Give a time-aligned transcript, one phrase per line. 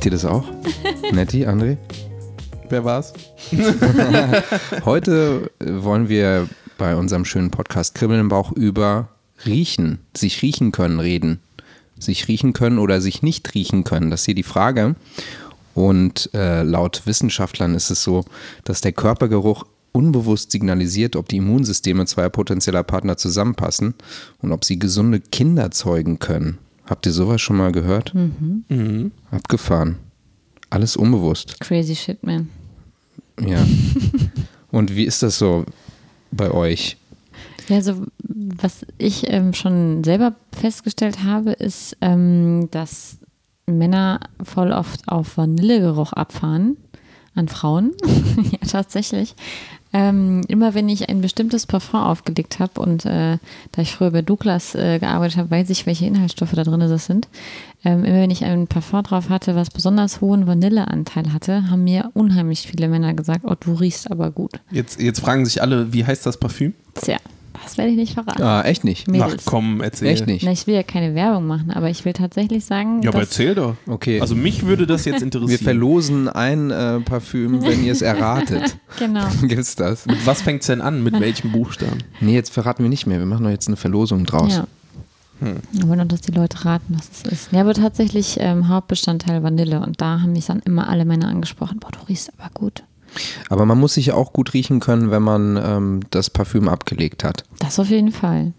[0.00, 0.46] Riecht ihr das auch?
[1.12, 1.76] Netti, André?
[2.70, 3.12] Wer war's?
[4.86, 9.10] Heute wollen wir bei unserem schönen Podcast Kribbeln im Bauch über
[9.44, 11.40] Riechen, sich riechen können, reden.
[11.98, 14.10] Sich riechen können oder sich nicht riechen können.
[14.10, 14.96] Das ist hier die Frage.
[15.74, 18.24] Und äh, laut Wissenschaftlern ist es so,
[18.64, 23.92] dass der Körpergeruch unbewusst signalisiert, ob die Immunsysteme zweier potenzieller Partner zusammenpassen
[24.40, 26.56] und ob sie gesunde Kinder zeugen können.
[26.90, 28.12] Habt ihr sowas schon mal gehört?
[28.14, 29.12] Mhm.
[29.30, 30.00] Abgefahren.
[30.70, 31.60] Alles unbewusst.
[31.60, 32.48] Crazy shit, man.
[33.40, 33.64] Ja.
[34.72, 35.64] und wie ist das so
[36.32, 36.96] bei euch?
[37.68, 43.18] Ja, also was ich ähm, schon selber festgestellt habe, ist, ähm, dass
[43.66, 46.76] Männer voll oft auf Vanillegeruch abfahren
[47.36, 47.92] an Frauen.
[48.50, 49.36] ja, tatsächlich.
[49.92, 53.38] Ähm, immer wenn ich ein bestimmtes Parfum aufgelegt habe und äh,
[53.72, 57.06] da ich früher bei Douglas äh, gearbeitet habe, weiß ich, welche Inhaltsstoffe da drin das
[57.06, 57.28] sind.
[57.84, 62.10] Ähm, immer wenn ich ein Parfum drauf hatte, was besonders hohen Vanilleanteil hatte, haben mir
[62.14, 64.60] unheimlich viele Männer gesagt, oh, du riechst aber gut.
[64.70, 66.74] Jetzt, jetzt fragen sich alle, wie heißt das Parfüm?
[66.94, 67.16] Tja,
[67.70, 68.42] das werde ich nicht verraten.
[68.42, 69.06] Ah, echt nicht?
[69.08, 69.36] Mädels.
[69.38, 70.08] Ach komm, erzähl.
[70.08, 70.44] Echt nicht?
[70.44, 73.54] Na, ich will ja keine Werbung machen, aber ich will tatsächlich sagen, Ja, aber erzähl
[73.54, 73.76] doch.
[73.86, 74.20] Okay.
[74.20, 75.62] Also mich würde das jetzt wir interessieren.
[75.62, 78.76] verlosen ein äh, Parfüm, wenn ihr es erratet.
[78.98, 79.26] genau.
[79.42, 80.06] Gibt's das?
[80.06, 81.02] Mit was fängt's denn an?
[81.04, 81.98] Mit welchem Buchstaben?
[82.20, 83.18] Nee, jetzt verraten wir nicht mehr.
[83.20, 84.56] Wir machen doch jetzt eine Verlosung draus.
[84.56, 84.66] Ja.
[85.72, 87.52] Wir wollen doch, dass die Leute raten, was es ist.
[87.52, 89.80] Ja, aber tatsächlich ähm, Hauptbestandteil Vanille.
[89.80, 91.78] Und da haben mich dann immer alle Männer angesprochen.
[91.80, 92.82] Boah, du riechst aber gut.
[93.48, 97.44] Aber man muss sich auch gut riechen können, wenn man ähm, das Parfüm abgelegt hat.
[97.58, 98.52] Das auf jeden Fall.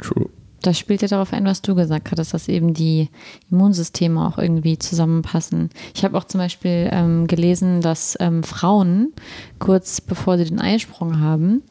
[0.00, 0.28] True.
[0.62, 3.08] Das spielt ja darauf ein, was du gesagt hattest, dass eben die
[3.50, 5.70] Immunsysteme auch irgendwie zusammenpassen.
[5.94, 9.12] Ich habe auch zum Beispiel ähm, gelesen, dass ähm, Frauen
[9.60, 11.62] kurz bevor sie den Eisprung haben,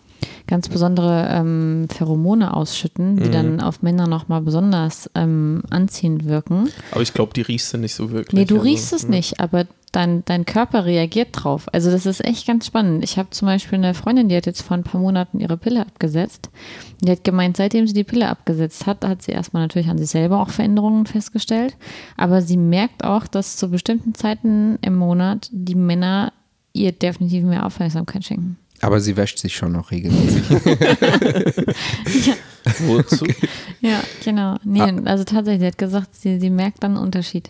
[0.48, 6.70] ganz besondere ähm, Pheromone ausschütten, die dann auf Männer nochmal besonders ähm, anziehend wirken.
[6.92, 8.34] Aber ich glaube, die riechst du nicht so wirklich.
[8.34, 9.10] Nee, du Also, riechst es ja.
[9.10, 11.68] nicht, aber dein, dein Körper reagiert drauf.
[11.74, 13.04] Also das ist echt ganz spannend.
[13.04, 15.82] Ich habe zum Beispiel eine Freundin, die hat jetzt vor ein paar Monaten ihre Pille
[15.82, 16.50] abgesetzt.
[17.02, 20.10] Die hat gemeint, seitdem sie die Pille abgesetzt hat, hat sie erstmal natürlich an sich
[20.10, 21.76] selber auch Veränderungen festgestellt.
[22.16, 26.34] Aber sie merkt auch, dass zu bestimmten Zeiten im Monat die Männer
[26.74, 28.58] ihr definitiv mehr Aufmerksamkeit schenken.
[28.82, 30.44] Aber sie wäscht sich schon noch regelmäßig.
[32.86, 33.26] Wozu?
[33.82, 34.58] Ja, genau.
[34.64, 37.50] Nee, also tatsächlich, sie hat gesagt, sie, sie merkt dann einen Unterschied.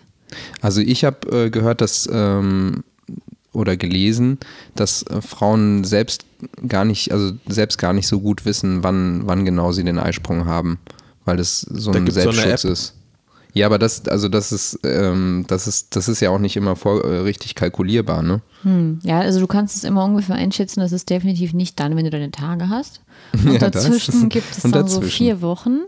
[0.61, 2.83] Also ich habe äh, gehört, dass ähm,
[3.53, 4.37] oder gelesen,
[4.75, 6.25] dass äh, Frauen selbst
[6.67, 10.45] gar nicht, also selbst gar nicht so gut wissen, wann, wann genau sie den Eisprung
[10.45, 10.77] haben,
[11.25, 12.71] weil das so Da ein so Selbstschutz App.
[12.71, 12.93] ist.
[13.53, 16.75] Ja, aber das, also das ist, ähm, das ist, das ist ja auch nicht immer
[16.75, 18.41] vor, äh, richtig kalkulierbar, ne?
[18.61, 22.05] Hm, ja, also du kannst es immer ungefähr einschätzen, das ist definitiv nicht dann, wenn
[22.05, 23.01] du deine Tage hast.
[23.33, 25.79] Und Ja, dazwischen gibt es dann so vier Wochen.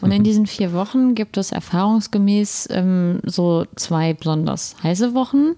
[0.00, 5.56] Und in diesen vier Wochen gibt es erfahrungsgemäß ähm, so zwei besonders heiße Wochen.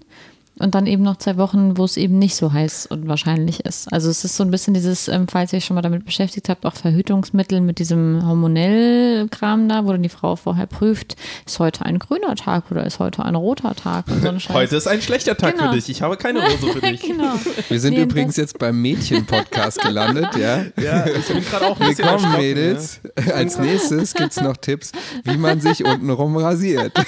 [0.60, 3.90] Und dann eben noch zwei Wochen, wo es eben nicht so heiß und wahrscheinlich ist.
[3.92, 6.50] Also es ist so ein bisschen dieses, ähm, falls ihr euch schon mal damit beschäftigt
[6.50, 11.16] habt, auch Verhütungsmittel mit diesem Hormonell-Kram da, wo dann die Frau vorher prüft,
[11.46, 14.54] ist heute ein grüner Tag oder ist heute ein roter Tag und so ein Scheiß.
[14.54, 15.70] Heute ist ein schlechter Tag Genau.
[15.70, 15.88] für dich.
[15.88, 17.00] Ich habe keine Rose für dich.
[17.02, 17.32] genau.
[17.70, 20.64] Wir sind Nee, übrigens jetzt beim Mädchen-Podcast gelandet, ja?
[20.80, 23.00] Ja, ich bin gerade auch ein Willkommen, Mädels.
[23.34, 24.92] Als nächstes gibt es noch Tipps,
[25.24, 26.92] wie man sich untenrum rasiert.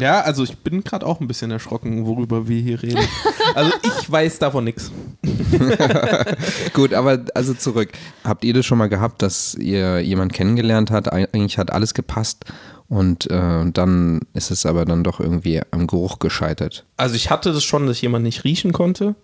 [0.00, 0.20] Ja.
[0.22, 3.06] also ich bin gerade auch ein bisschen erschrocken, worüber wir hier reden.
[3.54, 4.90] Also ich weiß davon nichts.
[6.72, 7.90] Gut, aber also zurück.
[8.24, 11.12] Habt ihr das schon mal gehabt, dass ihr jemanden kennengelernt habt?
[11.12, 12.46] Eigentlich hat alles gepasst
[12.88, 16.84] und äh, dann ist es aber dann doch irgendwie am Geruch gescheitert.
[16.96, 19.14] Also ich hatte das schon, dass jemand nicht riechen konnte.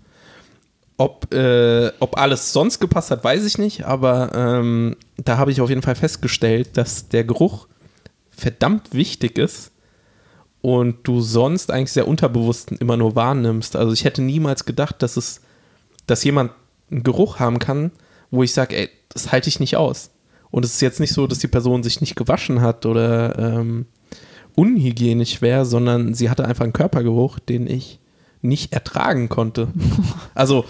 [0.97, 5.62] Ob, äh, ob alles sonst gepasst hat, weiß ich nicht, aber ähm, da habe ich
[5.62, 7.69] auf jeden Fall festgestellt, dass der Geruch
[8.31, 9.70] verdammt wichtig ist
[10.62, 13.76] und du sonst eigentlich sehr unterbewusst immer nur wahrnimmst.
[13.76, 15.41] Also ich hätte niemals gedacht, dass es,
[16.06, 16.53] dass jemand
[16.91, 17.93] einen Geruch haben kann,
[18.31, 20.11] wo ich sage, ey, das halte ich nicht aus.
[20.50, 23.87] Und es ist jetzt nicht so, dass die Person sich nicht gewaschen hat oder ähm,
[24.56, 28.00] unhygienisch wäre, sondern sie hatte einfach einen Körpergeruch, den ich
[28.42, 29.69] nicht ertragen konnte.
[30.34, 30.64] Also,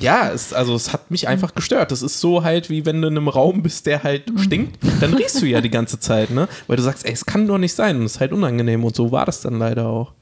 [0.00, 1.92] ja, es, also es hat mich einfach gestört.
[1.92, 5.14] Das ist so halt, wie wenn du in einem Raum bist, der halt stinkt, dann
[5.14, 6.48] riechst du ja die ganze Zeit, ne?
[6.66, 8.96] Weil du sagst, ey, es kann doch nicht sein und es ist halt unangenehm und
[8.96, 10.12] so war das dann leider auch.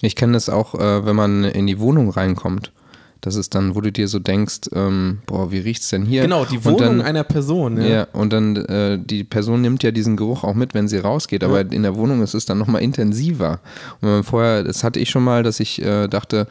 [0.00, 2.72] Ich kenne das auch, äh, wenn man in die Wohnung reinkommt.
[3.20, 6.22] Das ist dann, wo du dir so denkst, ähm, boah, wie riecht's denn hier?
[6.22, 7.78] Genau, die Wohnung dann, einer Person.
[7.80, 8.06] Ja, Ja.
[8.12, 11.60] und dann äh, die Person nimmt ja diesen Geruch auch mit, wenn sie rausgeht, aber
[11.60, 13.60] in der Wohnung ist es dann nochmal intensiver.
[14.00, 16.46] Und wenn man vorher, das hatte ich schon mal, dass ich äh, dachte,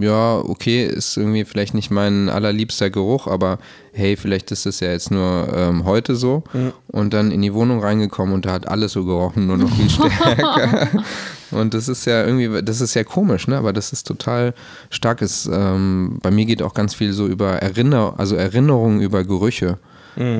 [0.00, 3.58] ja, okay, ist irgendwie vielleicht nicht mein allerliebster Geruch, aber
[3.92, 6.42] hey, vielleicht ist es ja jetzt nur ähm, heute so.
[6.88, 9.90] Und dann in die Wohnung reingekommen und da hat alles so gerochen, nur noch viel
[9.90, 10.88] stärker.
[11.54, 13.56] Und das ist ja irgendwie, das ist ja komisch, ne?
[13.56, 14.54] Aber das ist total
[14.90, 15.22] stark.
[15.22, 19.78] Ist, ähm, bei mir geht auch ganz viel so über Erinner, also Erinnerungen über Gerüche.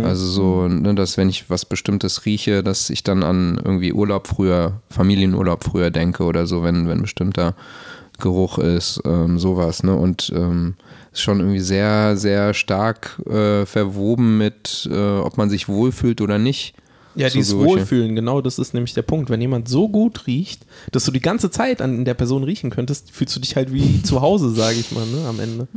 [0.05, 4.28] Also so, ne, dass wenn ich was Bestimmtes rieche, dass ich dann an irgendwie Urlaub
[4.28, 7.55] früher, Familienurlaub früher denke oder so, wenn, wenn bestimmter
[8.20, 9.94] Geruch ist, ähm, sowas, ne?
[9.94, 10.75] Und ähm,
[11.12, 16.38] ist schon irgendwie sehr, sehr stark äh, verwoben mit, äh, ob man sich wohlfühlt oder
[16.38, 16.75] nicht.
[17.16, 17.66] Ja, So dieses Gerüche.
[17.69, 19.31] Wohlfühlen, genau, das ist nämlich der Punkt.
[19.31, 23.11] Wenn jemand so gut riecht, dass du die ganze Zeit an der Person riechen könntest,
[23.12, 25.69] fühlst du dich halt wie zu Hause, sage ich mal, ne, am Ende.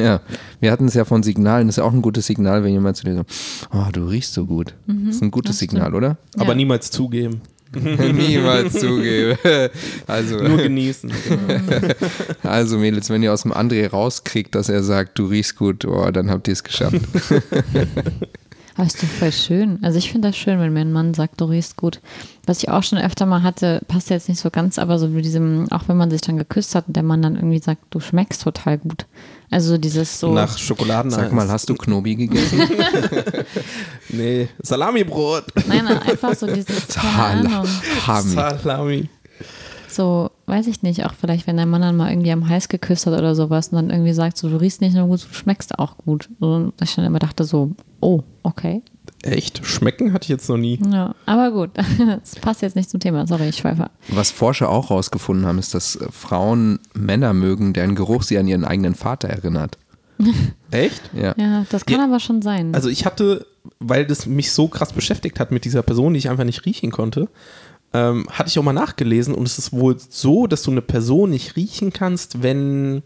[0.00, 0.20] Ja,
[0.60, 2.96] wir hatten es ja von Signalen, das ist ja auch ein gutes Signal, wenn jemand
[2.96, 3.30] zu dir sagt,
[3.72, 4.74] oh, du riechst so gut.
[4.86, 5.58] das ist ein gutes.
[5.58, 6.18] Signal, oder?
[6.36, 6.54] Aber Ja.
[6.54, 7.40] niemals zugeben.
[7.74, 9.36] Niemals zugeben.
[10.06, 11.10] Also, Nur genießen.
[12.44, 16.10] also Mädels, wenn ihr aus dem André rauskriegt, dass er sagt, du riechst gut, oh,
[16.12, 17.00] dann habt ihr es geschafft.
[18.76, 19.78] Aber ist doch voll schön.
[19.82, 22.00] Also ich finde das schön, wenn mir ein Mann sagt, du riechst gut.
[22.46, 25.24] Was ich auch schon öfter mal hatte, passt jetzt nicht so ganz, aber so mit
[25.24, 28.00] diesem, auch wenn man sich dann geküsst hat und der Mann dann irgendwie sagt, du
[28.00, 29.06] schmeckst total gut.
[29.50, 30.32] Also dieses so.
[30.32, 31.10] Nach Schokoladen.
[31.10, 32.60] Sag mal, hast du Knobi gegessen?
[34.08, 35.44] Nee, Salamibrot.
[35.66, 36.86] Nein, nein, einfach so dieses.
[38.06, 38.30] Hami.
[38.30, 39.08] Salami.
[39.88, 43.06] So, weiß ich nicht, auch vielleicht, wenn der Mann dann mal irgendwie am Hals geküsst
[43.06, 45.78] hat oder sowas und dann irgendwie sagt, so, du riechst nicht nur gut, du schmeckst
[45.78, 46.28] auch gut.
[46.38, 48.82] So, dass ich dann immer dachte so, oh, okay.
[49.22, 49.66] Echt?
[49.66, 50.80] Schmecken hatte ich jetzt noch nie.
[50.90, 53.26] Ja, aber gut, das passt jetzt nicht zum Thema.
[53.26, 53.90] Sorry, ich schweife.
[54.08, 58.64] Was Forscher auch rausgefunden haben, ist, dass Frauen Männer mögen, deren Geruch sie an ihren
[58.64, 59.78] eigenen Vater erinnert.
[60.70, 61.02] Echt?
[61.12, 61.34] Ja.
[61.36, 62.74] Ja, das kann Ja, aber schon sein.
[62.74, 63.46] Also ich hatte,
[63.80, 66.90] weil das mich so krass beschäftigt hat mit dieser Person, die ich einfach nicht riechen
[66.90, 67.28] konnte,
[67.92, 71.30] ähm, hatte ich auch mal nachgelesen und es ist wohl so, dass du eine Person
[71.30, 73.02] nicht riechen kannst, wenn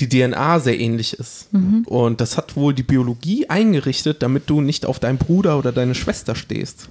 [0.00, 1.48] die DNA sehr ähnlich ist.
[1.86, 5.94] Und das hat wohl die Biologie eingerichtet, damit du nicht auf deinen Bruder oder deine
[5.94, 6.88] Schwester stehst.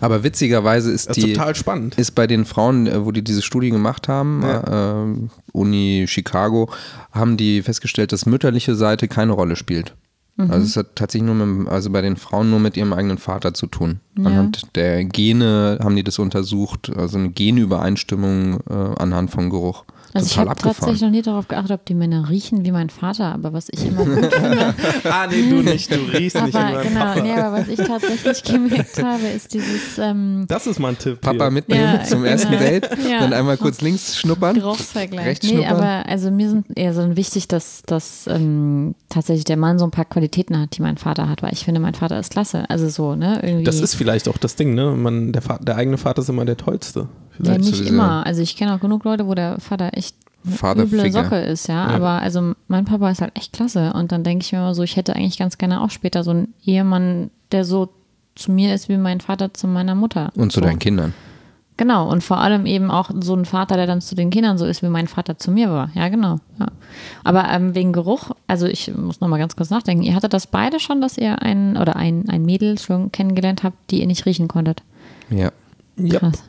[0.00, 1.96] Aber witzigerweise ist Das ist die total spannend.
[1.98, 5.02] ist bei den Frauen, äh, wo die diese Studie gemacht haben, Ja.
[5.02, 5.16] äh,
[5.52, 6.70] Uni Chicago,
[7.10, 9.94] haben die festgestellt, dass mütterliche Seite keine Rolle spielt.
[10.36, 13.54] Also es hat tatsächlich nur mit, also bei den Frauen nur mit ihrem eigenen Vater
[13.54, 14.00] zu tun.
[14.18, 19.84] Anhand der Gene haben die das untersucht, also eine Genübereinstimmung äh, anhand von Geruch.
[20.14, 23.34] Also ich habe tatsächlich noch nie darauf geachtet, ob die Männer riechen wie mein Vater,
[23.34, 24.74] aber was ich immer gut finde,
[25.10, 26.82] ah, nee, du nicht, du riechst nicht aber, immer.
[26.82, 27.20] genau, Papa.
[27.20, 31.20] nee, aber was ich tatsächlich gemerkt habe, ist dieses ähm, Das ist mal ein Tipp.
[31.20, 31.50] Papa hier.
[31.50, 32.62] mitnehmen Ja, zum ersten genau.
[32.62, 33.20] Date, Ja.
[33.20, 34.54] dann einmal kurz links schnuppern.
[34.54, 35.26] Geruchsvergleich.
[35.26, 35.72] Rechts Nee, schnuppern.
[35.76, 39.90] aber also mir sind eher so wichtig, dass, dass ähm, tatsächlich der Mann so ein
[39.90, 42.64] paar Qualitäten hat, die mein Vater hat, weil ich finde, mein Vater ist klasse.
[42.70, 43.40] Also so, ne?
[43.42, 43.64] Irgendwie.
[43.64, 44.92] Das ist vielleicht auch das Ding, ne?
[44.92, 47.08] Man, der, der eigene Vater ist immer der Tollste.
[47.38, 47.60] Ja Vielleicht.
[47.60, 47.92] nicht sowieso.
[47.92, 48.26] immer.
[48.26, 50.16] Also ich kenne auch genug Leute, wo der Vater echt
[50.62, 51.10] eine üble.
[51.10, 51.86] Socke ist, ja.
[51.86, 53.92] Aber also mein Papa ist halt echt klasse.
[53.94, 56.32] Und dann denke ich mir immer so, ich hätte eigentlich ganz gerne auch später so
[56.32, 57.90] einen Ehemann, der so
[58.34, 60.32] zu mir ist wie mein Vater zu meiner Mutter.
[60.34, 60.66] Und zu so.
[60.66, 61.14] deinen Kindern.
[61.76, 64.64] Genau, und vor allem eben auch so ein Vater, der dann zu den Kindern so
[64.64, 65.90] ist, wie mein Vater zu mir war.
[65.94, 66.38] Ja, genau.
[66.60, 66.68] Ja.
[67.24, 70.04] Aber ähm, wegen Geruch, also ich muss nochmal ganz kurz nachdenken.
[70.04, 73.90] Ihr hattet das beide schon, dass ihr ein oder ein, ein Mädel schon kennengelernt habt,
[73.90, 74.84] die ihr nicht riechen konntet.
[75.30, 75.50] Ja.
[75.96, 76.20] Ja.
[76.20, 76.44] Krass.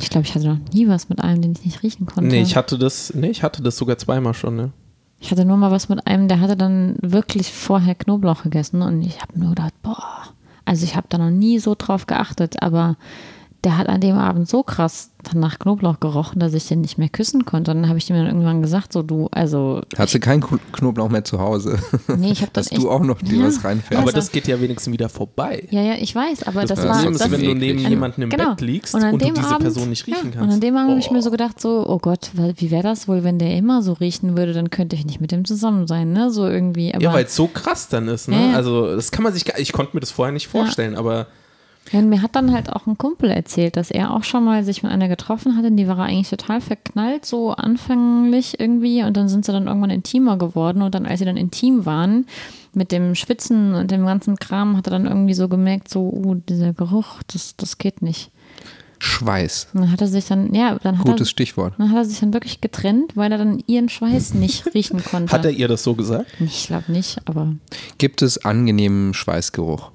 [0.00, 2.28] Ich glaube, ich hatte noch nie was mit einem, den ich nicht riechen konnte.
[2.28, 4.72] Nee, ich hatte das, nee, ich hatte das sogar zweimal schon, ne?
[5.20, 9.02] Ich hatte nur mal was mit einem, der hatte dann wirklich vorher Knoblauch gegessen und
[9.02, 10.24] ich habe nur gedacht, boah,
[10.64, 12.96] also ich habe da noch nie so drauf geachtet, aber
[13.64, 17.08] der hat an dem Abend so krass nach Knoblauch gerochen, dass ich den nicht mehr
[17.08, 17.70] küssen konnte.
[17.70, 20.58] Und dann habe ich ihm dann irgendwann gesagt, so du, also, Hast du keinen Kno-
[20.72, 21.78] Knoblauch mehr zu Hause?
[22.18, 23.46] nee, ich habe das Dass echt, du auch noch dir Ja.
[23.46, 24.02] was reinfällst.
[24.02, 25.66] Aber das geht ja wenigstens wieder vorbei.
[25.70, 27.90] ja, ja, ich weiß, aber das, Das war, Problem das, ist, wenn du neben An-
[27.90, 28.50] jemandem im genau.
[28.50, 30.42] Bett liegst Und und, an du dem diese Abend- Person nicht riechen ja, kannst.
[30.48, 31.22] Und an dem Abend habe ich mir Oh.
[31.22, 34.52] so gedacht, so, oh Gott, wie wäre das wohl, wenn der immer so riechen würde,
[34.52, 36.30] dann könnte ich nicht mit dem zusammen sein, ne?
[36.30, 36.92] So irgendwie.
[36.94, 38.36] Aber, Ja, weil es so krass dann ist, ne?
[38.36, 38.56] Ja, ja.
[38.56, 41.28] Also, das kann man sich gar, ich konnte mir das vorher nicht vorstellen, aber
[41.92, 44.64] Ja, und mir hat dann halt auch ein Kumpel erzählt, dass er auch schon mal
[44.64, 49.02] sich mit einer getroffen hatte, die war eigentlich total verknallt, so anfänglich irgendwie.
[49.02, 50.82] Und dann sind sie dann irgendwann intimer geworden.
[50.82, 52.26] Und dann, als sie dann intim waren,
[52.72, 56.34] mit dem Schwitzen und dem ganzen Kram, hat er dann irgendwie so gemerkt, so, uh,
[56.34, 58.30] dieser Geruch, das, das geht nicht.
[58.98, 59.68] Schweiß.
[59.74, 61.74] Und dann hat er sich dann, ja, dann hat, Gutes er, Stichwort.
[61.76, 65.32] dann hat er sich dann wirklich getrennt, weil er dann ihren Schweiß nicht riechen konnte.
[65.32, 66.26] hat er ihr das so gesagt?
[66.40, 67.54] ich glaube nicht, aber
[67.98, 69.90] Gibt es angenehmen Schweißgeruch?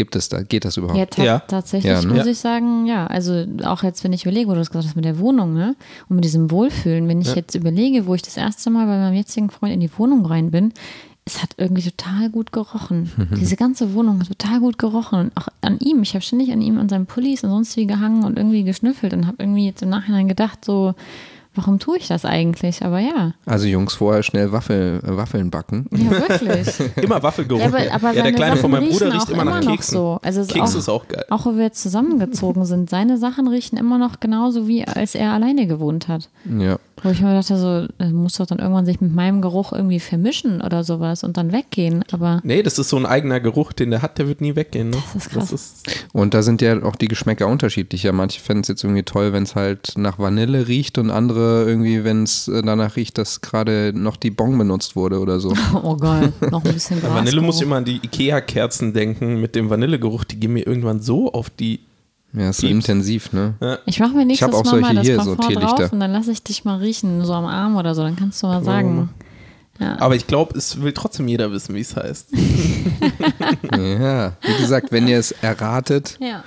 [0.00, 0.40] Gibt es da?
[0.42, 0.96] Geht das überhaupt?
[0.98, 1.38] Ja, ta Ja.
[1.40, 2.08] tatsächlich Ja, ne?
[2.08, 2.32] muss Ja.
[2.32, 3.06] ich sagen, ja.
[3.06, 5.76] Also auch jetzt, wenn ich überlege, wo du das gesagt hast mit der Wohnung, ne?
[6.08, 7.34] Und mit diesem Wohlfühlen, wenn ich Ja.
[7.34, 10.50] jetzt überlege, wo ich das erste Mal bei meinem jetzigen Freund in die Wohnung rein
[10.50, 10.72] bin,
[11.26, 13.10] es hat irgendwie total gut gerochen.
[13.38, 15.20] Diese ganze Wohnung hat total gut gerochen.
[15.20, 16.00] Und auch an ihm.
[16.02, 19.12] Ich habe ständig an ihm, an seinem Pullis und sonst wie gehangen und irgendwie geschnüffelt
[19.12, 20.94] und habe irgendwie jetzt im Nachhinein gedacht, so,
[21.60, 22.84] warum tue ich das eigentlich?
[22.84, 23.32] Aber ja.
[23.44, 25.86] Also Jungs, vorher schnell Waffel, äh, Waffeln backen.
[25.92, 26.80] Ja, wirklich.
[26.96, 27.60] Immer Waffelgeruch.
[27.60, 29.94] Ja, aber, aber ja, der Kleine Sachen von meinem Bruder riecht immer nach noch Keksen.
[29.94, 30.18] so.
[30.22, 31.24] Also es ist Keks auch, ist auch geil.
[31.30, 35.32] Auch wo wir jetzt zusammengezogen sind, seine Sachen riechen immer noch genauso wie als er
[35.32, 36.28] alleine gewohnt hat.
[36.58, 36.78] Ja.
[37.02, 40.00] Wo ich mir dachte, so, das muss doch dann irgendwann sich mit meinem Geruch irgendwie
[40.00, 42.04] vermischen oder sowas und dann weggehen.
[42.12, 44.90] Aber Nee, das ist so ein eigener Geruch, den der hat, der wird nie weggehen.
[44.90, 44.98] Ne?
[45.12, 45.52] Das ist krass.
[45.52, 48.02] ist, Und da sind ja auch die Geschmäcker unterschiedlich.
[48.02, 51.64] Ja, manche fänden es jetzt irgendwie toll, wenn es halt nach Vanille riecht und andere
[51.66, 55.54] irgendwie, wenn es äh, danach riecht, dass gerade noch die Bon benutzt wurde oder so.
[55.82, 59.54] oh geil, noch ein bisschen Bei Vanille muss ich immer an die Ikea-Kerzen denken mit
[59.54, 60.24] dem Vanillegeruch.
[60.24, 61.80] Die gehen mir irgendwann so auf die.
[62.32, 63.54] Ja, ist so intensiv, ne?
[63.86, 65.76] Ich mache mir nächstes hab auch Mal solche mal das hier, so Teelichter.
[65.76, 68.02] drauf und dann lasse ich dich mal riechen, so am Arm oder so.
[68.02, 69.10] Dann kannst du mal sagen.
[69.80, 69.98] Ja.
[69.98, 72.28] Aber ich glaube, es will trotzdem jeder wissen, wie es heißt.
[73.76, 74.32] Ja.
[74.42, 76.44] Wie gesagt, wenn ihr es erratet, ja.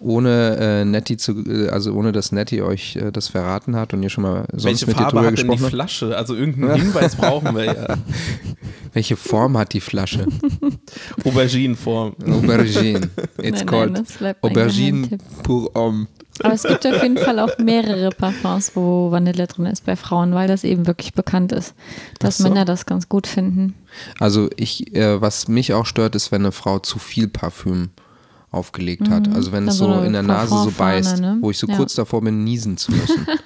[0.00, 4.02] Ohne äh, Nettie zu, äh, also ohne dass Nettie euch äh, das verraten hat und
[4.02, 5.72] ihr schon mal sonst Welche mit ihr Farbe drüber hat denn die gesprochen habt.
[5.72, 6.16] Flasche?
[6.16, 7.96] Also irgendeinen Hinweis brauchen wir ja.
[8.92, 10.26] Welche Form hat die Flasche?
[11.24, 12.14] Auberginenform.
[12.26, 13.10] Aubergine.
[13.38, 16.06] It's Nein, called nein, Aubergine pour homme.
[16.42, 20.34] Aber es gibt auf jeden Fall auch mehrere Parfums, wo Vanille drin ist bei Frauen,
[20.34, 21.74] weil das eben wirklich bekannt ist,
[22.18, 22.44] dass so.
[22.44, 23.74] Männer das ganz gut finden.
[24.18, 27.90] Also ich, äh, was mich auch stört, ist, wenn eine Frau zu viel Parfüm
[28.54, 29.28] aufgelegt hat.
[29.34, 31.38] Also wenn es Dann so in der Nase so beißt, ne?
[31.40, 31.76] wo ich so Ja.
[31.76, 33.26] kurz davor bin, niesen zu müssen.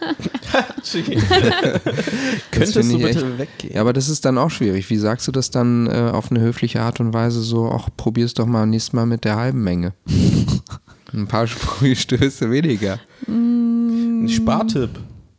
[2.50, 3.74] Könntest du ich bitte echt- weggehen?
[3.74, 4.88] Ja, aber das ist dann auch schwierig.
[4.90, 8.34] Wie sagst du das dann äh, auf eine höfliche Art und Weise so, ach, probier's
[8.34, 9.92] doch mal nächstes Mal mit der halben Menge.
[11.12, 12.98] Ein paar Sprühstöße weniger.
[13.26, 14.90] Ein Spartipp.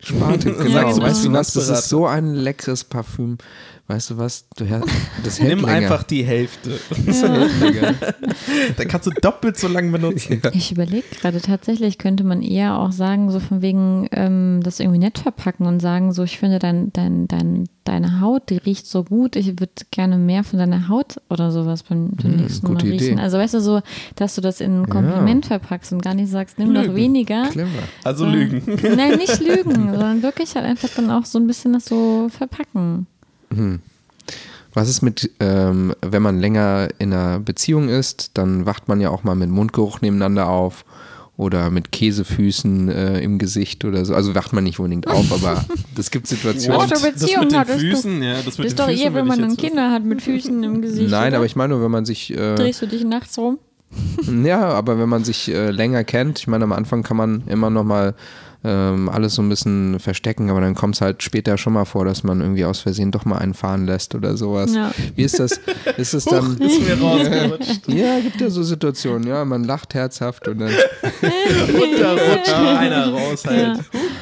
[0.02, 0.64] Sparte, genau.
[0.64, 1.02] genau.
[1.02, 3.36] Weißt du was, das ist so ein leckeres Parfüm.
[3.90, 4.84] Weißt du was, du, hör-
[5.24, 5.72] das hält Nimm länger.
[5.72, 6.78] einfach die Hälfte.
[7.06, 7.94] Länger.
[8.76, 10.40] Dann kannst du doppelt so lang benutzen.
[10.52, 15.00] Ich überlege gerade, tatsächlich könnte man eher auch sagen, so von wegen ähm, das irgendwie
[15.00, 19.02] nett verpacken und sagen, so ich finde dein, dein, dein, deine Haut, die riecht so
[19.02, 22.80] gut, ich würde gerne mehr von deiner Haut oder sowas beim, beim Hm, nächsten Mal
[22.82, 23.14] riechen.
[23.14, 23.20] Idee.
[23.20, 23.80] Also weißt du so,
[24.14, 26.94] dass du das in ein Kompliment verpackst und gar nicht sagst, nimm doch Lügen.
[26.96, 27.48] weniger.
[27.50, 27.68] Clever.
[28.04, 28.62] Also lügen.
[28.96, 33.08] Nein, nicht lügen, sondern wirklich halt einfach dann auch so ein bisschen das so verpacken.
[34.72, 39.10] Was ist mit, ähm, wenn man länger in einer Beziehung ist, dann wacht man ja
[39.10, 40.84] auch mal mit Mundgeruch nebeneinander auf
[41.36, 44.14] oder mit Käsefüßen äh, im Gesicht oder so.
[44.14, 45.64] Also wacht man nicht unbedingt auf, aber
[45.96, 46.78] das gibt Situationen.
[46.80, 46.90] What?
[46.90, 49.14] Beziehung das mit den hattest du- Füßen, ja, das mit ist den doch Füßen eher,
[49.14, 51.10] wenn man dann Kinder hat mit Füßen im Gesicht.
[51.10, 51.38] Nein, oder?
[51.38, 53.58] aber ich meine nur, wenn man sich, äh, Drehst du dich nachts rum?
[54.44, 57.70] ja, aber wenn man sich äh, länger kennt, ich meine, am Anfang kann man immer
[57.70, 58.14] noch mal
[58.62, 62.04] ähm, alles so ein bisschen verstecken, aber dann kommt es halt später schon mal vor,
[62.04, 64.74] dass man irgendwie aus Versehen doch mal einen fahren lässt oder sowas.
[64.74, 64.90] Ja.
[65.16, 65.58] Wie ist das?
[65.96, 66.58] Ist es dann?
[66.58, 67.88] Ist mir rausgerutscht.
[67.88, 70.70] Ja, gibt ja so Situationen, ja, man lacht herzhaft und dann,
[71.72, 73.80] Runterrutscht einer raus halt.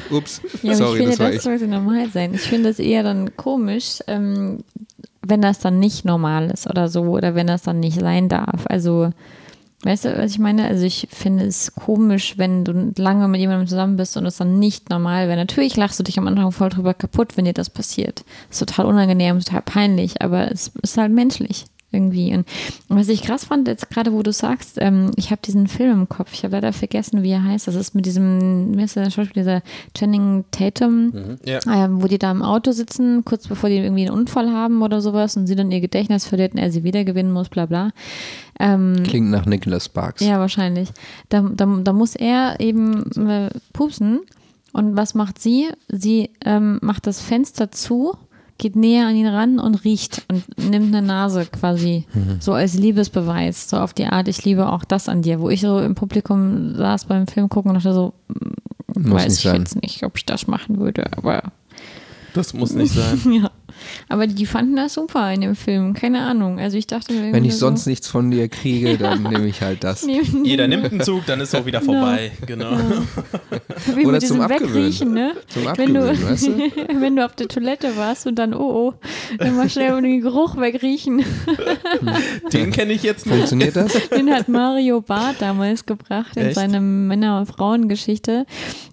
[0.09, 1.41] ups, Ja, sorry, ich finde, das war das ich.
[1.41, 2.33] sollte normal sein.
[2.33, 4.59] Ich finde es eher dann komisch, ähm,
[5.21, 8.65] wenn das dann nicht normal ist oder so, oder wenn das dann nicht sein darf.
[8.65, 9.11] Also,
[9.83, 10.65] weißt du, was ich meine?
[10.65, 14.59] Also, ich finde es komisch, wenn du lange mit jemandem zusammen bist und es dann
[14.59, 15.37] nicht normal wäre.
[15.37, 18.23] Natürlich lachst du dich am Anfang voll drüber kaputt, wenn dir das passiert.
[18.49, 21.65] ist total unangenehm, total peinlich, aber es ist halt menschlich.
[21.91, 22.35] Irgendwie.
[22.35, 22.45] Und
[22.87, 26.09] was ich krass fand, jetzt gerade wo du sagst, ähm, ich habe diesen Film im
[26.09, 27.67] Kopf, ich habe leider vergessen, wie er heißt.
[27.67, 29.61] Das ist mit diesem, wie ist der Schauspieler, dieser
[29.97, 31.59] Channing Tatum, Ja.
[31.67, 35.01] ähm, wo die da im Auto sitzen, kurz bevor die irgendwie einen Unfall haben oder
[35.01, 37.89] sowas und sie dann ihr Gedächtnis verliert und er sie wiedergewinnen muss, bla bla.
[38.59, 40.21] Ähm, Klingt nach Nicholas Sparks.
[40.23, 40.89] ja, wahrscheinlich.
[41.29, 44.19] Da, da, da muss er eben äh, pupsen.
[44.73, 45.69] Und was macht sie?
[45.87, 48.13] Sie ähm, macht das Fenster zu,
[48.59, 52.05] geht näher an ihn ran und riecht und nimmt eine Nase quasi
[52.39, 53.69] so als Liebesbeweis.
[53.69, 55.39] So auf die Art, ich liebe auch das an dir.
[55.39, 58.13] Wo ich so im Publikum saß beim Film gucken und dachte so,
[58.95, 59.61] Muss weiß ich sein.
[59.61, 61.41] jetzt nicht, ob ich das machen würde, aber
[62.33, 63.19] Das muss nicht sein.
[63.31, 63.49] ja.
[64.07, 65.93] Aber die fanden das super in dem Film.
[65.93, 66.59] Keine Ahnung.
[66.59, 69.61] Also ich dachte mir Wenn ich so, sonst nichts von dir kriege, dann nehme ich
[69.61, 70.07] halt das.
[70.43, 72.31] Jeder nimmt einen Zug, dann ist auch wieder vorbei.
[72.45, 72.71] Genau.
[73.95, 74.75] Wie Oder mit zum Abgewöhnen.
[74.75, 75.33] Wegriechen, ne?
[75.47, 76.51] Zum Wenn du, Abgewöhnen, weißt du?
[77.01, 78.93] wenn du auf der Toilette warst und dann, oh oh,
[79.37, 81.23] dann mal schnell den Geruch wegriechen.
[82.53, 83.35] Den kenne ich jetzt nicht.
[83.35, 84.09] Funktioniert das?
[84.09, 86.55] Den hat Mario Barth damals gebracht in Echt?
[86.55, 88.45] seiner Männer- und Frauengeschichte.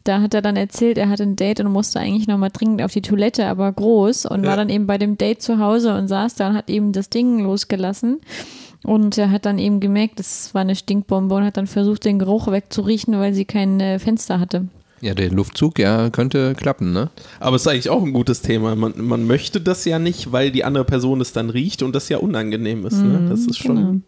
[0.05, 2.93] Da hat er dann erzählt, er hatte ein Date und musste eigentlich nochmal dringend auf
[2.93, 6.37] die Toilette, aber groß und war dann eben bei dem Date zu Hause und saß
[6.37, 8.21] da und hat eben das Ding losgelassen.
[8.85, 12.21] Und er hat dann eben gemerkt, das war eine Stinkbombe und hat dann versucht, den
[12.21, 14.69] Geruch wegzuriechen, weil sie kein äh, Fenster hatte.
[15.01, 17.11] Ja, der Luftzug, ja, könnte klappen, ne?
[17.39, 18.77] Aber es ist eigentlich auch ein gutes Thema.
[18.77, 22.09] Man, man möchte das ja nicht, weil die andere Person es dann riecht und das
[22.09, 23.03] ja unangenehm ist.
[23.03, 23.27] Ne?
[23.29, 23.77] Das ist schon.
[23.77, 24.01] genau.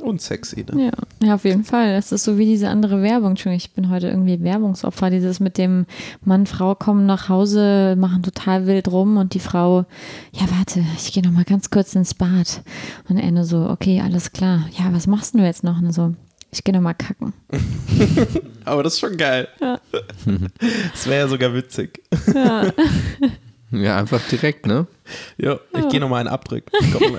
[0.00, 0.86] Und sexy, ne?
[0.86, 1.94] Ja, ja, auf jeden Fall.
[1.94, 3.30] Das ist so wie diese andere Werbung.
[3.30, 5.10] Entschuldigung, ich bin heute irgendwie Werbungsopfer.
[5.10, 5.86] Dieses mit dem
[6.24, 9.86] Mann, Frau kommen nach Hause, machen total wild rum und die Frau,
[10.32, 12.62] ja, warte, ich gehe noch mal ganz kurz ins Bad.
[13.08, 14.68] Und nur so, okay, alles klar.
[14.78, 15.80] Ja, was machst du jetzt noch?
[15.80, 16.14] Und so,
[16.50, 17.32] ich gehe noch mal kacken.
[18.64, 19.48] Aber das ist schon geil.
[19.60, 19.80] Ja.
[20.92, 22.02] Das wäre ja sogar witzig.
[22.34, 22.62] Ja,
[23.72, 24.86] Ja, einfach direkt, ne?
[25.38, 26.70] Ja, ich gehe nochmal einen abdrücken.
[26.92, 27.18] Komm,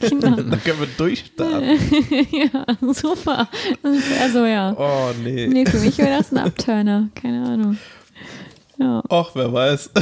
[0.00, 0.36] genau.
[0.36, 1.78] dann können wir durchstarten.
[2.30, 3.48] ja super.
[4.20, 4.74] Also ja.
[4.76, 5.46] Oh, nee.
[5.46, 7.08] Nee, für mich wäre das ein Abturner.
[7.14, 7.78] Keine Ahnung.
[8.78, 9.02] Ja.
[9.10, 9.90] Och, wer weiß.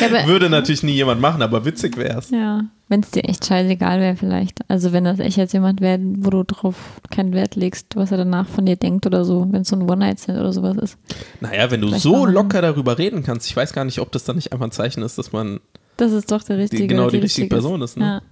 [0.00, 2.30] Ja, aber, Würde natürlich nie jemand machen, aber witzig wär's.
[2.30, 4.58] ja, wenn es dir echt scheißegal wäre vielleicht.
[4.68, 6.74] Also wenn das echt jetzt jemand wäre, wo du drauf
[7.10, 9.88] keinen Wert legst, was er danach von dir denkt oder so, wenn es so ein
[9.88, 10.98] One-Night-Stand oder sowas ist.
[11.40, 14.24] Naja, wenn du Vielleicht so locker darüber reden kannst, ich weiß gar nicht, ob das
[14.24, 15.60] dann nicht einfach ein Zeichen ist, dass man
[15.96, 16.86] Das ist doch der richtige.
[16.88, 17.96] genau oder die richtige Person ist.
[17.96, 18.04] Ne?
[18.04, 18.22] Ja.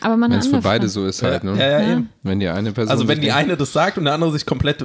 [0.00, 1.58] Aber eine Wenn es für beide so ist halt, ja, ne?
[1.60, 1.92] ja, ja, Ja.
[1.92, 2.08] eben.
[2.24, 2.90] Wenn die eine Person.
[2.90, 4.84] Also wenn die eine das sagt und der andere sich komplett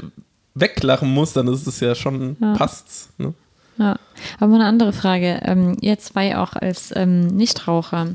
[0.53, 2.53] weglachen muss, dann ist es ja schon, Ja.
[2.53, 3.09] passt's.
[3.17, 3.33] Ne?
[3.77, 3.97] Ja.
[4.39, 5.39] Aber mal eine andere Frage.
[5.43, 8.07] Ähm, ihr zwei auch als ähm, Nichtraucher.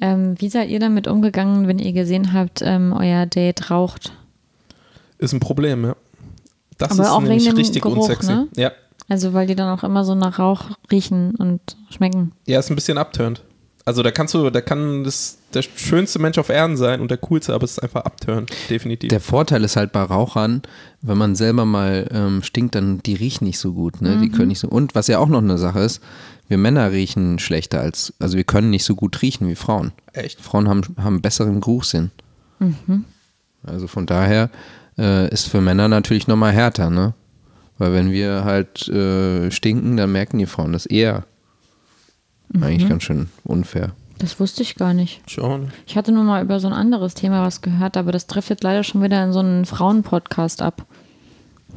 [0.00, 4.12] Ähm, wie seid ihr damit umgegangen, wenn ihr gesehen habt, ähm, euer Date raucht?
[5.18, 5.96] Ist ein Problem, ja.
[6.78, 8.32] Das Aber ist auch nämlich wegen dem richtig Geruch, unsexy.
[8.32, 8.48] ne?
[8.56, 8.72] Ja.
[9.08, 11.60] Also weil die dann auch immer so nach Rauch riechen und
[11.90, 12.32] schmecken.
[12.46, 13.42] ja, ist ein bisschen abturnt.
[13.86, 17.18] Also da kannst du, da kann das der schönste Mensch auf Erden sein und der
[17.18, 19.10] coolste, aber es ist einfach abturnt, definitiv.
[19.10, 20.62] Der Vorteil ist halt bei Rauchern,
[21.02, 24.18] wenn man selber mal ähm, stinkt, dann die riechen nicht so gut, ne?
[24.22, 24.68] Die können nicht so.
[24.68, 26.00] Und was ja auch noch eine Sache ist,
[26.48, 29.92] wir Männer riechen schlechter als, also wir können nicht so gut riechen wie Frauen.
[30.14, 30.40] Echt?
[30.40, 32.10] Frauen haben, haben besseren Geruchssinn.
[33.66, 34.50] Also von daher
[34.96, 37.14] äh, ist für Männer natürlich nochmal härter, ne?
[37.76, 41.24] Weil wenn wir halt äh, stinken, dann merken die Frauen das eher.
[42.60, 43.92] Eigentlich ganz schön unfair.
[44.18, 45.28] Das wusste ich gar nicht.
[45.28, 45.72] Schon.
[45.86, 48.84] Ich hatte nur mal über so ein anderes Thema was gehört, aber das driftet leider
[48.84, 50.86] schon wieder in so einen Frauenpodcast ab.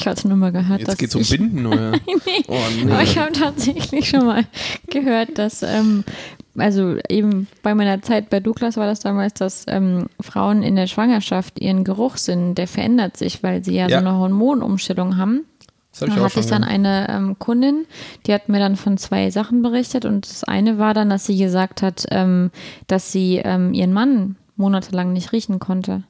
[0.00, 1.90] Ich hatte nur mal gehört, dass Jetzt geht's um ich, Binden, oder?
[2.06, 2.54] nee, Oh,
[2.84, 3.02] aber nee.
[3.02, 4.44] ich habe tatsächlich schon mal
[4.88, 6.04] gehört, dass, ähm,
[6.56, 10.86] also eben bei meiner Zeit bei Douglas war das damals, dass ähm, Frauen in der
[10.86, 14.00] Schwangerschaft ihren Geruchssinn, der verändert sich, weil sie ja, Ja.
[14.00, 15.40] so eine Hormonumstellung haben.
[15.92, 16.74] Das hab ich Da auch hatte schon ich dann gehört.
[16.74, 17.86] eine ähm, Kundin,
[18.26, 21.36] die hat mir dann von zwei Sachen berichtet und das eine war dann, dass sie
[21.38, 22.50] gesagt hat, ähm,
[22.86, 26.04] dass sie ähm, ihren Mann monatelang nicht riechen konnte.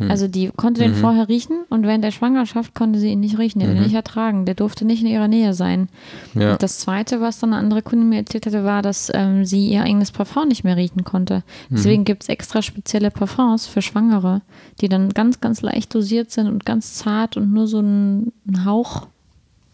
[0.00, 0.10] Hm.
[0.10, 0.92] Also die konnte Mhm.
[0.92, 4.46] den vorher riechen und während der Schwangerschaft konnte sie ihn nicht riechen, den nicht ertragen,
[4.46, 5.88] der durfte nicht in ihrer Nähe sein.
[6.34, 6.52] Ja.
[6.52, 9.68] Und das zweite, was dann eine andere Kundin mir erzählt hatte, war, dass ähm, sie
[9.68, 11.44] ihr eigenes Parfum nicht mehr riechen konnte.
[11.68, 11.76] Mhm.
[11.76, 14.40] Deswegen gibt es extra spezielle Parfums für Schwangere,
[14.80, 18.64] die dann ganz, ganz leicht dosiert sind und ganz zart und nur so ein, ein
[18.64, 19.06] Hauch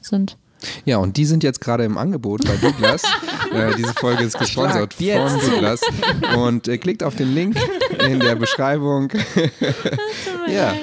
[0.00, 0.36] sind.
[0.84, 3.02] Ja, und die sind jetzt gerade im Angebot bei Douglas.
[3.52, 5.06] äh, diese Folge ist gesponsert von.
[5.50, 5.80] Douglas.
[6.36, 7.56] Und äh, klickt auf den Link
[8.12, 9.10] in der Beschreibung.
[10.48, 10.74] ja,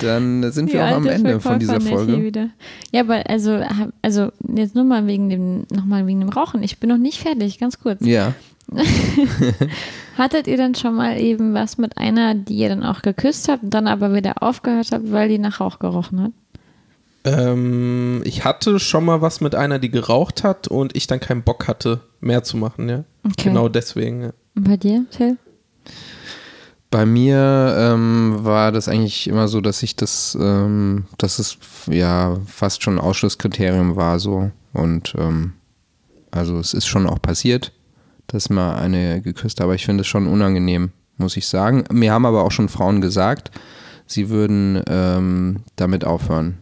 [0.00, 2.22] dann sind wir auch am Ende von dieser Folge.
[2.22, 2.48] Wieder.
[2.90, 3.60] Ja, aber also,
[4.02, 6.62] also jetzt nur mal wegen dem, nochmal wegen dem Rauchen.
[6.62, 8.04] Ich bin noch nicht fertig, ganz kurz.
[8.04, 8.34] Ja,
[10.18, 13.62] Hattet ihr dann schon mal eben was mit einer, die ihr dann auch geküsst habt
[13.64, 16.32] und dann aber wieder aufgehört habt, weil die nach Rauch gerochen hat?
[17.24, 21.42] Ähm, ich hatte schon mal was mit einer, die geraucht hat und ich dann keinen
[21.42, 23.04] Bock hatte, mehr zu machen, ja.
[23.24, 23.48] Okay.
[23.48, 24.32] Genau deswegen, ja.
[24.56, 25.36] Und bei dir, Till?
[26.92, 31.56] Bei mir ähm, war das eigentlich immer so, dass ich das, ähm, dass es
[31.90, 34.52] ja fast schon ein Ausschlusskriterium war so.
[34.74, 35.54] Und ähm,
[36.30, 37.72] also es ist schon auch passiert,
[38.26, 41.84] dass mal eine geküsst habe, aber ich finde es schon unangenehm, muss ich sagen.
[41.90, 43.50] Mir haben aber auch schon Frauen gesagt,
[44.06, 46.58] sie würden ähm, damit aufhören.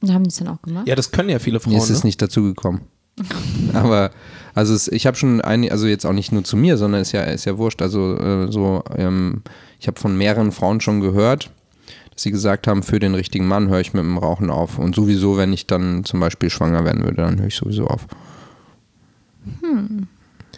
[0.00, 0.86] Und haben die es dann auch gemacht?
[0.86, 1.72] Ja, das können ja viele Frauen.
[1.72, 2.08] Mir ist es ne?
[2.08, 2.82] nicht dazu gekommen.
[3.72, 4.10] Aber
[4.54, 7.12] also es, ich habe schon ein, also jetzt auch nicht nur zu mir, sondern ist
[7.12, 7.82] ja ist ja wurscht.
[7.82, 9.42] Also äh, so, ähm,
[9.80, 11.50] ich habe von mehreren Frauen schon gehört,
[12.10, 14.78] dass sie gesagt haben, für den richtigen Mann höre ich mit dem Rauchen auf.
[14.78, 18.06] Und sowieso, wenn ich dann zum Beispiel schwanger werden würde, dann höre ich sowieso auf.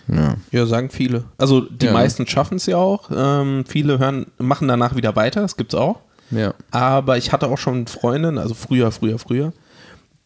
[0.08, 0.36] Ja.
[0.52, 1.24] Ja, sagen viele.
[1.36, 1.92] Also die Ja.
[1.92, 3.10] meisten schaffen es ja auch.
[3.14, 6.00] Ähm, viele hören, machen danach wieder weiter, das gibt's auch.
[6.30, 6.54] Ja.
[6.70, 9.52] Aber ich hatte auch schon Freundinnen, also früher, früher, früher,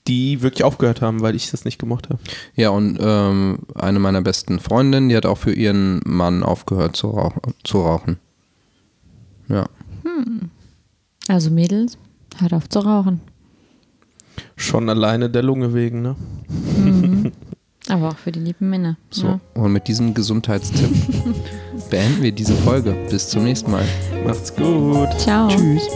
[0.09, 2.19] die wirklich aufgehört haben, weil ich das nicht gemocht habe.
[2.57, 7.11] Ja, und ähm, eine meiner besten Freundinnen, die hat auch für ihren Mann aufgehört zu
[7.11, 7.41] rauchen.
[7.63, 8.19] Zu rauchen.
[9.49, 9.67] Ja.
[11.29, 11.99] Also Mädels,
[12.39, 13.21] hört auf zu rauchen.
[14.57, 16.17] Schon alleine der Lunge wegen, ne?
[17.89, 18.97] Aber auch für die lieben Männer.
[19.11, 19.27] So.
[19.27, 19.41] Ja.
[19.55, 20.91] Und mit diesem Gesundheitstipp
[21.91, 22.95] beenden wir diese Folge.
[23.11, 23.85] Bis zum nächsten Mal.
[24.25, 25.11] Macht's gut.
[25.19, 25.49] Ciao.
[25.49, 25.89] Tschüss.